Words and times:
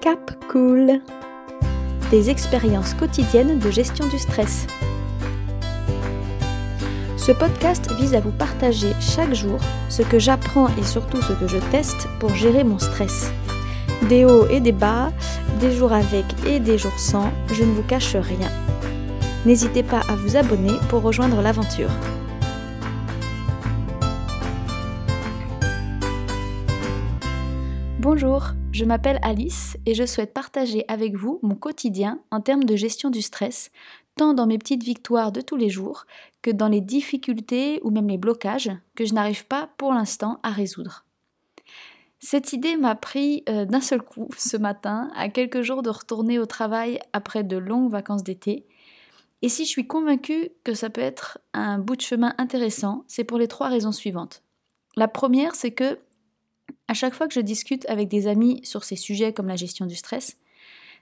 Cap 0.00 0.32
Cool 0.48 1.00
Des 2.10 2.30
expériences 2.30 2.94
quotidiennes 2.94 3.58
de 3.58 3.70
gestion 3.70 4.06
du 4.08 4.18
stress. 4.18 4.66
Ce 7.18 7.32
podcast 7.32 7.92
vise 7.98 8.14
à 8.14 8.20
vous 8.20 8.30
partager 8.30 8.94
chaque 8.98 9.34
jour 9.34 9.58
ce 9.90 10.00
que 10.00 10.18
j'apprends 10.18 10.68
et 10.78 10.84
surtout 10.84 11.20
ce 11.20 11.34
que 11.34 11.46
je 11.46 11.58
teste 11.70 12.08
pour 12.18 12.34
gérer 12.34 12.64
mon 12.64 12.78
stress. 12.78 13.30
Des 14.08 14.24
hauts 14.24 14.46
et 14.48 14.60
des 14.60 14.72
bas, 14.72 15.12
des 15.60 15.70
jours 15.70 15.92
avec 15.92 16.24
et 16.46 16.60
des 16.60 16.78
jours 16.78 16.98
sans, 16.98 17.30
je 17.52 17.62
ne 17.62 17.72
vous 17.72 17.82
cache 17.82 18.16
rien. 18.16 18.48
N'hésitez 19.44 19.82
pas 19.82 20.00
à 20.08 20.16
vous 20.16 20.34
abonner 20.34 20.78
pour 20.88 21.02
rejoindre 21.02 21.42
l'aventure. 21.42 21.90
Bonjour, 28.12 28.48
je 28.72 28.84
m'appelle 28.84 29.20
Alice 29.22 29.76
et 29.86 29.94
je 29.94 30.04
souhaite 30.04 30.34
partager 30.34 30.84
avec 30.88 31.14
vous 31.14 31.38
mon 31.44 31.54
quotidien 31.54 32.18
en 32.32 32.40
termes 32.40 32.64
de 32.64 32.74
gestion 32.74 33.08
du 33.08 33.22
stress, 33.22 33.70
tant 34.16 34.34
dans 34.34 34.48
mes 34.48 34.58
petites 34.58 34.82
victoires 34.82 35.30
de 35.30 35.40
tous 35.40 35.54
les 35.54 35.70
jours 35.70 36.06
que 36.42 36.50
dans 36.50 36.66
les 36.66 36.80
difficultés 36.80 37.78
ou 37.84 37.90
même 37.92 38.08
les 38.08 38.18
blocages 38.18 38.72
que 38.96 39.04
je 39.04 39.14
n'arrive 39.14 39.46
pas 39.46 39.70
pour 39.78 39.92
l'instant 39.92 40.40
à 40.42 40.50
résoudre. 40.50 41.04
Cette 42.18 42.52
idée 42.52 42.76
m'a 42.76 42.96
pris 42.96 43.44
euh, 43.48 43.64
d'un 43.64 43.80
seul 43.80 44.02
coup 44.02 44.28
ce 44.36 44.56
matin, 44.56 45.12
à 45.14 45.28
quelques 45.28 45.62
jours 45.62 45.82
de 45.82 45.90
retourner 45.90 46.40
au 46.40 46.46
travail 46.46 46.98
après 47.12 47.44
de 47.44 47.58
longues 47.58 47.92
vacances 47.92 48.24
d'été. 48.24 48.66
Et 49.40 49.48
si 49.48 49.64
je 49.64 49.70
suis 49.70 49.86
convaincue 49.86 50.50
que 50.64 50.74
ça 50.74 50.90
peut 50.90 51.00
être 51.00 51.38
un 51.54 51.78
bout 51.78 51.94
de 51.94 52.02
chemin 52.02 52.34
intéressant, 52.38 53.04
c'est 53.06 53.22
pour 53.22 53.38
les 53.38 53.46
trois 53.46 53.68
raisons 53.68 53.92
suivantes. 53.92 54.42
La 54.96 55.06
première, 55.06 55.54
c'est 55.54 55.70
que 55.70 56.00
à 56.88 56.94
chaque 56.94 57.14
fois 57.14 57.28
que 57.28 57.34
je 57.34 57.40
discute 57.40 57.88
avec 57.88 58.08
des 58.08 58.26
amis 58.26 58.60
sur 58.64 58.84
ces 58.84 58.96
sujets 58.96 59.32
comme 59.32 59.48
la 59.48 59.56
gestion 59.56 59.86
du 59.86 59.96
stress, 59.96 60.36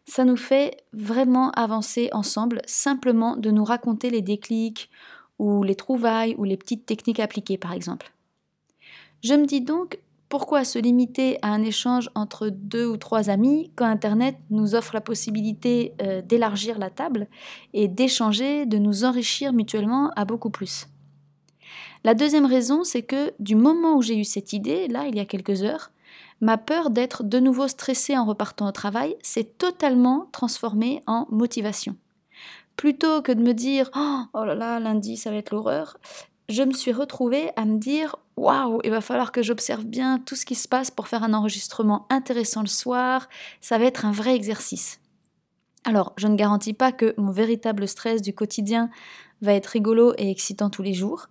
ça 0.06 0.24
nous 0.24 0.36
fait 0.36 0.84
vraiment 0.92 1.50
avancer 1.50 2.08
ensemble, 2.12 2.62
simplement 2.66 3.36
de 3.36 3.50
nous 3.50 3.64
raconter 3.64 4.10
les 4.10 4.22
déclics 4.22 4.91
ou 5.38 5.62
les 5.62 5.75
trouvailles 5.75 6.34
ou 6.38 6.44
les 6.44 6.56
petites 6.56 6.86
techniques 6.86 7.20
appliquées 7.20 7.58
par 7.58 7.72
exemple. 7.72 8.12
Je 9.22 9.34
me 9.34 9.47
dis 9.47 9.60
donc, 9.60 9.98
pourquoi 10.28 10.64
se 10.64 10.78
limiter 10.78 11.38
à 11.42 11.48
un 11.48 11.62
échange 11.62 12.10
entre 12.14 12.50
deux 12.50 12.86
ou 12.86 12.97
trois 12.97 13.30
amis 13.30 13.70
quand 13.77 13.86
Internet 13.86 14.36
nous 14.50 14.75
offre 14.75 14.94
la 14.94 15.00
possibilité 15.00 15.94
euh, 16.03 16.20
d'élargir 16.22 16.78
la 16.78 16.91
table 16.91 17.28
et 17.72 17.88
d'échanger, 17.88 18.66
de 18.66 18.78
nous 18.78 19.05
enrichir 19.05 19.53
mutuellement 19.53 20.10
à 20.16 20.25
beaucoup 20.25 20.50
plus? 20.50 20.86
La 22.05 22.14
deuxième 22.14 22.47
raison, 22.47 22.84
c'est 22.84 23.02
que 23.02 23.33
du 23.38 23.55
moment 23.55 23.97
où 23.97 24.02
j'ai 24.02 24.16
eu 24.16 24.24
cette 24.24 24.52
idée, 24.52 24.88
là, 24.88 25.06
il 25.06 25.16
y 25.16 25.20
a 25.20 25.24
quelques 25.24 25.62
heures, 25.62 25.91
ma 26.41 26.58
peur 26.58 26.91
d'être 26.91 27.25
de 27.25 27.41
nouveau 27.41 27.69
stressée 27.69 28.16
en 28.16 28.25
repartant 28.25 28.69
au 28.69 28.72
travail 28.72 29.16
s'est 29.22 29.44
totalement 29.44 30.28
transformée 30.33 31.02
en 31.06 31.27
motivation. 31.30 31.97
Plutôt 32.77 33.22
que 33.22 33.33
de 33.33 33.42
me 33.42 33.55
dire 33.55 33.91
oh, 33.97 34.20
oh 34.34 34.44
là 34.44 34.55
là, 34.55 34.78
lundi, 34.78 35.16
ça 35.16 35.30
va 35.30 35.36
être 35.36 35.50
l'horreur, 35.50 35.98
je 36.48 36.62
me 36.62 36.72
suis 36.72 36.92
retrouvée 36.92 37.50
à 37.56 37.64
me 37.64 37.78
dire 37.78 38.16
waouh, 38.36 38.80
il 38.84 38.91
va 38.91 39.00
falloir 39.00 39.32
que 39.32 39.42
j'observe 39.42 39.84
bien 39.84 40.19
tout 40.19 40.36
ce 40.36 40.47
qui 40.47 40.55
se 40.55 40.69
passe 40.69 40.91
pour 40.91 41.08
faire 41.08 41.25
un 41.25 41.34
enregistrement 41.34 42.06
intéressant 42.08 42.62
le 42.62 42.69
soir, 42.69 43.28
ça 43.60 43.78
va 43.78 43.84
être 43.84 44.05
un 44.05 44.12
vrai 44.12 44.34
exercice. 44.34 45.00
Alors, 45.84 46.12
je 46.16 46.27
ne 46.27 46.36
garantis 46.36 46.72
pas 46.72 46.92
que 46.92 47.14
mon 47.19 47.30
véritable 47.30 47.88
stress 47.88 48.22
du 48.22 48.34
quotidien 48.34 48.91
va 49.42 49.55
être 49.55 49.66
rigolo 49.66 50.14
et 50.19 50.30
excitant 50.30 50.70
tous 50.70 50.82
les 50.82 50.94
jours, 50.94 51.28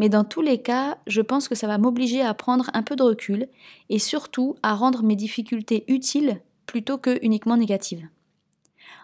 mais 0.00 0.08
dans 0.08 0.24
tous 0.24 0.40
les 0.40 0.62
cas, 0.62 0.96
je 1.06 1.20
pense 1.20 1.46
que 1.46 1.54
ça 1.54 1.66
va 1.66 1.76
m'obliger 1.76 2.22
à 2.22 2.32
prendre 2.32 2.70
un 2.72 2.82
peu 2.82 2.96
de 2.96 3.02
recul 3.02 3.48
et 3.90 3.98
surtout 3.98 4.56
à 4.62 4.74
rendre 4.74 5.02
mes 5.02 5.14
difficultés 5.14 5.84
utiles 5.88 6.40
plutôt 6.64 6.96
que 6.96 7.22
uniquement 7.22 7.58
négatives. 7.58 8.08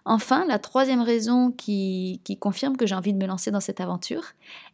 Enfin, 0.06 0.47
la 0.47 0.58
troisième 0.58 1.02
raison 1.02 1.50
qui, 1.50 2.22
qui 2.24 2.39
confirme 2.39 2.78
que 2.78 2.86
j'ai 2.86 2.94
envie 2.94 3.12
de 3.12 3.19
me 3.19 3.27
lancer 3.27 3.50
dans 3.50 3.61
cette 3.61 3.80
aventure, 3.83 4.22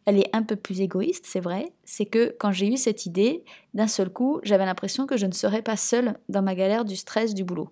elle 0.05 0.17
est 0.17 0.29
un 0.31 0.43
peu 0.43 0.55
plus 0.55 0.79
égoïste, 0.79 1.25
c'est 1.27 1.41
vrai, 1.41 1.73
c'est 1.83 2.05
que 2.05 2.33
quand 2.39 2.53
j'ai 2.53 2.69
eu 2.69 2.77
cette 2.77 3.05
idée, 3.05 3.43
d'un 3.73 3.87
seul 3.87 4.09
coup, 4.09 4.39
j'avais 4.43 4.65
l'impression 4.65 5.05
que 5.05 5.17
je 5.17 5.25
ne 5.25 5.33
serais 5.33 5.61
pas 5.61 5.75
seule 5.75 6.17
dans 6.29 6.41
ma 6.41 6.55
galère 6.55 6.85
du 6.85 6.95
stress 6.95 7.33
du 7.33 7.43
boulot. 7.43 7.69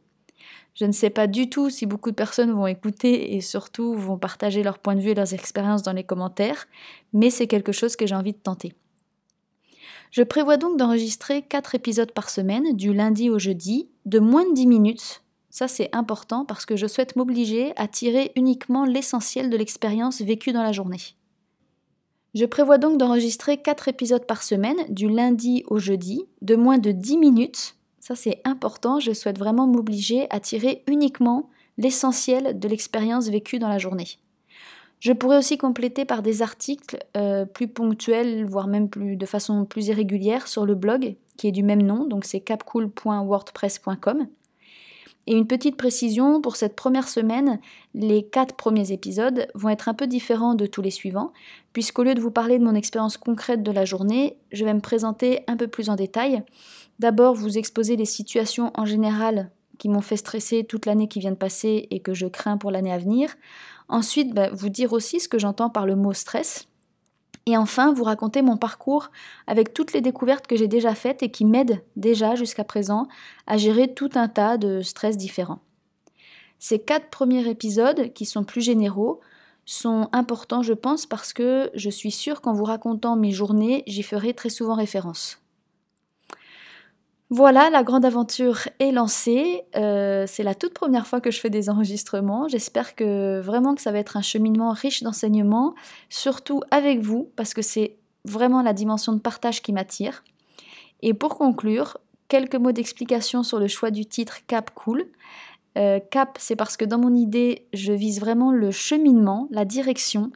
Je 0.73 0.85
ne 0.85 0.91
sais 0.91 1.09
pas 1.09 1.27
du 1.27 1.49
tout 1.49 1.69
si 1.69 1.85
beaucoup 1.85 2.11
de 2.11 2.15
personnes 2.15 2.51
vont 2.51 2.67
écouter 2.67 3.35
et 3.35 3.41
surtout 3.41 3.93
vont 3.93 4.17
partager 4.17 4.63
leur 4.63 4.79
point 4.79 4.95
de 4.95 5.01
vue 5.01 5.09
et 5.09 5.15
leurs 5.15 5.33
expériences 5.33 5.83
dans 5.83 5.91
les 5.91 6.03
commentaires, 6.03 6.67
mais 7.13 7.29
c'est 7.29 7.47
quelque 7.47 7.71
chose 7.71 7.95
que 7.95 8.07
j'ai 8.07 8.15
envie 8.15 8.33
de 8.33 8.37
tenter. 8.37 8.73
Je 10.11 10.23
prévois 10.23 10.57
donc 10.57 10.77
d'enregistrer 10.77 11.41
4 11.41 11.75
épisodes 11.75 12.11
par 12.11 12.29
semaine, 12.29 12.75
du 12.75 12.93
lundi 12.93 13.29
au 13.29 13.39
jeudi, 13.39 13.89
de 14.05 14.19
moins 14.19 14.47
de 14.49 14.53
10 14.53 14.67
minutes. 14.67 15.23
Ça 15.49 15.67
c'est 15.67 15.93
important 15.93 16.45
parce 16.45 16.65
que 16.65 16.77
je 16.77 16.87
souhaite 16.87 17.15
m'obliger 17.15 17.73
à 17.75 17.87
tirer 17.87 18.31
uniquement 18.35 18.85
l'essentiel 18.85 19.49
de 19.49 19.57
l'expérience 19.57 20.21
vécue 20.21 20.53
dans 20.53 20.63
la 20.63 20.71
journée. 20.71 21.15
Je 22.33 22.45
prévois 22.45 22.77
donc 22.77 22.97
d'enregistrer 22.97 23.57
4 23.57 23.89
épisodes 23.89 24.25
par 24.25 24.41
semaine, 24.41 24.77
du 24.87 25.09
lundi 25.09 25.63
au 25.67 25.79
jeudi, 25.79 26.23
de 26.41 26.55
moins 26.55 26.77
de 26.77 26.91
10 26.91 27.17
minutes, 27.17 27.75
ça 28.01 28.15
c'est 28.15 28.41
important, 28.43 28.99
je 28.99 29.13
souhaite 29.13 29.39
vraiment 29.39 29.67
m'obliger 29.67 30.27
à 30.31 30.41
tirer 30.41 30.83
uniquement 30.87 31.49
l'essentiel 31.77 32.59
de 32.59 32.67
l'expérience 32.67 33.29
vécue 33.29 33.59
dans 33.59 33.69
la 33.69 33.77
journée. 33.77 34.17
Je 34.99 35.13
pourrais 35.13 35.37
aussi 35.37 35.57
compléter 35.57 36.03
par 36.05 36.21
des 36.21 36.41
articles 36.41 36.99
euh, 37.15 37.45
plus 37.45 37.67
ponctuels, 37.67 38.45
voire 38.45 38.67
même 38.67 38.89
de 38.89 39.25
façon 39.25 39.65
plus 39.65 39.87
irrégulière 39.87 40.47
sur 40.47 40.65
le 40.65 40.75
blog 40.75 41.15
qui 41.37 41.47
est 41.47 41.51
du 41.51 41.63
même 41.63 41.81
nom, 41.81 42.05
donc 42.05 42.25
c'est 42.25 42.39
capcool.wordpress.com. 42.39 44.27
Et 45.27 45.37
une 45.37 45.47
petite 45.47 45.77
précision, 45.77 46.41
pour 46.41 46.55
cette 46.55 46.75
première 46.75 47.07
semaine, 47.07 47.59
les 47.93 48.23
quatre 48.23 48.55
premiers 48.55 48.91
épisodes 48.91 49.47
vont 49.53 49.69
être 49.69 49.87
un 49.87 49.93
peu 49.93 50.07
différents 50.07 50.55
de 50.55 50.65
tous 50.65 50.81
les 50.81 50.89
suivants, 50.89 51.31
puisqu'au 51.73 52.03
lieu 52.03 52.15
de 52.15 52.21
vous 52.21 52.31
parler 52.31 52.57
de 52.57 52.63
mon 52.63 52.75
expérience 52.75 53.17
concrète 53.17 53.61
de 53.61 53.71
la 53.71 53.85
journée, 53.85 54.37
je 54.51 54.65
vais 54.65 54.73
me 54.73 54.79
présenter 54.79 55.43
un 55.47 55.57
peu 55.57 55.67
plus 55.67 55.89
en 55.89 55.95
détail. 55.95 56.43
D'abord, 56.99 57.35
vous 57.35 57.57
exposer 57.57 57.95
les 57.95 58.05
situations 58.05 58.71
en 58.75 58.85
général 58.85 59.51
qui 59.77 59.89
m'ont 59.89 60.01
fait 60.01 60.17
stresser 60.17 60.63
toute 60.63 60.85
l'année 60.85 61.07
qui 61.07 61.19
vient 61.19 61.31
de 61.31 61.35
passer 61.35 61.87
et 61.89 61.99
que 61.99 62.13
je 62.13 62.27
crains 62.27 62.57
pour 62.57 62.69
l'année 62.69 62.93
à 62.93 62.99
venir. 62.99 63.35
Ensuite, 63.89 64.33
bah, 64.33 64.49
vous 64.53 64.69
dire 64.69 64.93
aussi 64.93 65.19
ce 65.19 65.27
que 65.27 65.39
j'entends 65.39 65.69
par 65.69 65.85
le 65.85 65.95
mot 65.95 66.13
stress, 66.13 66.67
et 67.45 67.57
enfin, 67.57 67.91
vous 67.91 68.03
raconter 68.03 68.41
mon 68.41 68.57
parcours 68.57 69.09
avec 69.47 69.73
toutes 69.73 69.93
les 69.93 70.01
découvertes 70.01 70.47
que 70.47 70.55
j'ai 70.55 70.67
déjà 70.67 70.93
faites 70.93 71.23
et 71.23 71.31
qui 71.31 71.45
m'aident 71.45 71.83
déjà 71.95 72.35
jusqu'à 72.35 72.63
présent 72.63 73.07
à 73.47 73.57
gérer 73.57 73.93
tout 73.93 74.11
un 74.15 74.27
tas 74.27 74.57
de 74.57 74.81
stress 74.81 75.17
différents. 75.17 75.59
Ces 76.59 76.77
quatre 76.77 77.09
premiers 77.09 77.49
épisodes, 77.49 78.13
qui 78.13 78.25
sont 78.25 78.43
plus 78.43 78.61
généraux, 78.61 79.19
sont 79.65 80.09
importants, 80.11 80.61
je 80.61 80.73
pense, 80.73 81.07
parce 81.07 81.33
que 81.33 81.71
je 81.73 81.89
suis 81.89 82.11
sûre 82.11 82.41
qu'en 82.41 82.53
vous 82.53 82.63
racontant 82.63 83.15
mes 83.15 83.31
journées, 83.31 83.83
j'y 83.87 84.03
ferai 84.03 84.33
très 84.33 84.49
souvent 84.49 84.75
référence. 84.75 85.40
Voilà, 87.33 87.69
la 87.69 87.83
grande 87.83 88.03
aventure 88.03 88.67
est 88.79 88.91
lancée. 88.91 89.63
Euh, 89.77 90.25
c'est 90.27 90.43
la 90.43 90.53
toute 90.53 90.73
première 90.73 91.07
fois 91.07 91.21
que 91.21 91.31
je 91.31 91.39
fais 91.39 91.49
des 91.49 91.69
enregistrements. 91.69 92.49
J'espère 92.49 92.93
que 92.93 93.39
vraiment 93.39 93.73
que 93.73 93.81
ça 93.81 93.93
va 93.93 93.99
être 93.99 94.17
un 94.17 94.21
cheminement 94.21 94.71
riche 94.71 95.01
d'enseignements, 95.01 95.73
surtout 96.09 96.61
avec 96.71 96.99
vous, 96.99 97.31
parce 97.37 97.53
que 97.53 97.61
c'est 97.61 97.95
vraiment 98.25 98.61
la 98.61 98.73
dimension 98.73 99.13
de 99.13 99.19
partage 99.19 99.61
qui 99.61 99.71
m'attire. 99.71 100.25
Et 101.03 101.13
pour 101.13 101.37
conclure, 101.37 101.99
quelques 102.27 102.55
mots 102.55 102.73
d'explication 102.73 103.43
sur 103.43 103.59
le 103.59 103.69
choix 103.69 103.91
du 103.91 104.05
titre 104.05 104.39
Cap 104.47 104.71
Cool. 104.75 105.05
Euh, 105.77 106.01
cap, 106.11 106.37
c'est 106.37 106.57
parce 106.57 106.75
que 106.75 106.83
dans 106.83 106.99
mon 106.99 107.15
idée, 107.15 107.65
je 107.71 107.93
vise 107.93 108.19
vraiment 108.19 108.51
le 108.51 108.71
cheminement, 108.71 109.47
la 109.51 109.63
direction, 109.63 110.33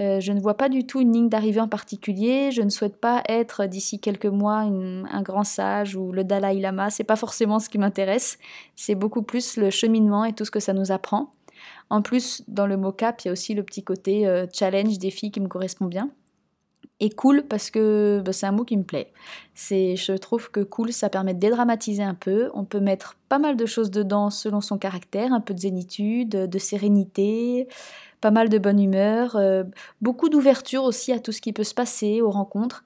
euh, 0.00 0.20
je 0.20 0.32
ne 0.32 0.40
vois 0.40 0.56
pas 0.56 0.68
du 0.68 0.86
tout 0.86 1.00
une 1.00 1.12
ligne 1.12 1.28
d'arrivée 1.28 1.60
en 1.60 1.68
particulier. 1.68 2.50
Je 2.50 2.62
ne 2.62 2.68
souhaite 2.68 2.96
pas 2.96 3.22
être 3.28 3.66
d'ici 3.66 3.98
quelques 3.98 4.26
mois 4.26 4.58
un 4.58 5.22
grand 5.22 5.44
sage 5.44 5.96
ou 5.96 6.12
le 6.12 6.24
Dalai 6.24 6.60
Lama. 6.60 6.90
C'est 6.90 7.04
pas 7.04 7.16
forcément 7.16 7.58
ce 7.58 7.68
qui 7.68 7.78
m'intéresse. 7.78 8.38
C'est 8.74 8.94
beaucoup 8.94 9.22
plus 9.22 9.56
le 9.56 9.70
cheminement 9.70 10.24
et 10.24 10.32
tout 10.32 10.44
ce 10.44 10.50
que 10.50 10.60
ça 10.60 10.72
nous 10.72 10.92
apprend. 10.92 11.32
En 11.88 12.02
plus, 12.02 12.42
dans 12.48 12.66
le 12.66 12.76
mot 12.76 12.92
cap, 12.92 13.22
il 13.22 13.28
y 13.28 13.30
a 13.30 13.32
aussi 13.32 13.54
le 13.54 13.62
petit 13.62 13.84
côté 13.84 14.26
euh, 14.26 14.46
challenge, 14.52 14.98
défi 14.98 15.30
qui 15.30 15.40
me 15.40 15.48
correspond 15.48 15.86
bien. 15.86 16.10
Et 16.98 17.10
cool 17.10 17.42
parce 17.42 17.70
que 17.70 18.22
bah, 18.24 18.32
c'est 18.32 18.46
un 18.46 18.52
mot 18.52 18.64
qui 18.64 18.76
me 18.76 18.82
plaît. 18.82 19.12
C'est, 19.54 19.96
je 19.96 20.12
trouve 20.12 20.50
que 20.50 20.60
cool, 20.60 20.92
ça 20.92 21.10
permet 21.10 21.34
de 21.34 21.38
dédramatiser 21.38 22.02
un 22.02 22.14
peu. 22.14 22.50
On 22.54 22.64
peut 22.64 22.80
mettre 22.80 23.16
pas 23.28 23.38
mal 23.38 23.56
de 23.56 23.66
choses 23.66 23.90
dedans 23.90 24.30
selon 24.30 24.60
son 24.60 24.78
caractère, 24.78 25.32
un 25.32 25.40
peu 25.40 25.52
de 25.52 25.60
zénitude, 25.60 26.30
de 26.30 26.58
sérénité, 26.58 27.68
pas 28.20 28.30
mal 28.30 28.48
de 28.48 28.58
bonne 28.58 28.80
humeur, 28.80 29.36
euh, 29.36 29.64
beaucoup 30.00 30.28
d'ouverture 30.28 30.84
aussi 30.84 31.12
à 31.12 31.18
tout 31.18 31.32
ce 31.32 31.40
qui 31.40 31.52
peut 31.52 31.64
se 31.64 31.74
passer, 31.74 32.20
aux 32.20 32.30
rencontres. 32.30 32.84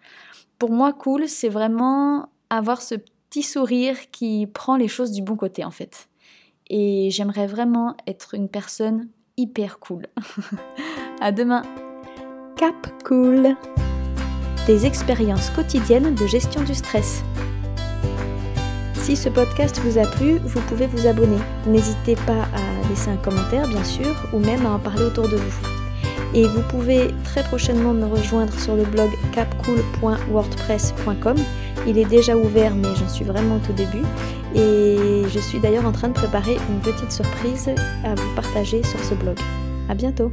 Pour 0.59 0.71
moi, 0.71 0.93
cool, 0.93 1.29
c'est 1.29 1.49
vraiment 1.49 2.29
avoir 2.50 2.82
ce 2.82 2.94
petit 2.94 3.43
sourire 3.43 3.97
qui 4.11 4.47
prend 4.47 4.77
les 4.77 4.88
choses 4.88 5.12
du 5.12 5.23
bon 5.23 5.37
côté 5.37 5.65
en 5.65 5.71
fait. 5.71 6.09
Et 6.69 7.11
j'aimerais 7.11 7.47
vraiment 7.47 7.97
être 8.06 8.35
une 8.35 8.49
personne 8.49 9.09
hyper 9.37 9.79
cool. 9.79 10.06
à 11.21 11.32
demain. 11.32 11.62
Cap 12.56 12.75
Cool. 13.05 13.56
Des 14.67 14.87
expériences 14.87 15.50
quotidiennes 15.50 16.15
de 16.15 16.27
gestion 16.27 16.62
du 16.62 16.75
stress. 16.75 17.25
Si 19.11 19.17
ce 19.17 19.29
podcast 19.29 19.79
vous 19.85 19.99
a 19.99 20.07
plu, 20.07 20.39
vous 20.39 20.61
pouvez 20.69 20.87
vous 20.87 21.09
abonner. 21.09 21.39
N'hésitez 21.67 22.15
pas 22.15 22.47
à 22.55 22.61
laisser 22.89 23.11
un 23.11 23.17
commentaire, 23.17 23.67
bien 23.67 23.83
sûr, 23.83 24.15
ou 24.33 24.39
même 24.39 24.65
à 24.65 24.71
en 24.71 24.79
parler 24.79 25.03
autour 25.03 25.29
de 25.29 25.35
vous. 25.35 25.67
Et 26.33 26.47
vous 26.47 26.62
pouvez 26.71 27.09
très 27.25 27.43
prochainement 27.43 27.93
me 27.93 28.07
rejoindre 28.07 28.57
sur 28.57 28.77
le 28.77 28.85
blog 28.85 29.11
capcool.wordpress.com. 29.33 31.37
Il 31.89 31.99
est 31.99 32.05
déjà 32.05 32.37
ouvert, 32.37 32.77
mais 32.77 32.95
j'en 32.95 33.09
suis 33.09 33.25
vraiment 33.25 33.59
au 33.69 33.73
début. 33.73 34.05
Et 34.55 35.25
je 35.29 35.41
suis 35.41 35.59
d'ailleurs 35.59 35.87
en 35.87 35.93
train 35.93 36.11
de 36.11 36.15
préparer 36.15 36.55
une 36.55 36.79
petite 36.79 37.11
surprise 37.11 37.69
à 38.05 38.15
vous 38.15 38.35
partager 38.37 38.85
sur 38.85 39.03
ce 39.03 39.15
blog. 39.15 39.41
À 39.89 39.97
bientôt! 39.97 40.31